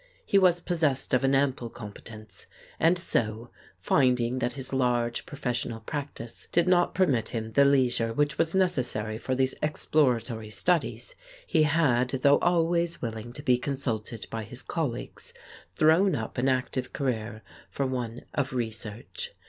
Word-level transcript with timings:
He 0.25 0.39
was 0.39 0.61
possessed 0.61 1.13
of 1.13 1.23
an 1.23 1.35
ample 1.35 1.69
competence, 1.69 2.47
and 2.79 2.97
so, 2.97 3.51
finding 3.77 4.39
that 4.39 4.53
his 4.53 4.73
large 4.73 5.27
professional 5.27 5.79
practice 5.81 6.47
did 6.51 6.67
not 6.67 6.95
permit 6.95 7.29
him 7.29 7.51
the 7.51 7.65
leisure 7.65 8.11
which 8.11 8.39
was 8.39 8.55
necessary 8.55 9.19
for 9.19 9.35
these 9.35 9.53
exploratory 9.61 10.49
studies, 10.49 11.13
he 11.45 11.61
had, 11.69 12.09
though 12.23 12.39
always 12.39 12.99
willing 12.99 13.31
to 13.33 13.43
be 13.43 13.59
consulted 13.59 14.25
by 14.31 14.43
his 14.43 14.63
colleagues, 14.63 15.35
thrown 15.75 16.15
up 16.15 16.39
an 16.39 16.49
active 16.49 16.93
career 16.93 17.43
for 17.69 17.85
one 17.85 18.23
of 18.33 18.53
research. 18.53 19.33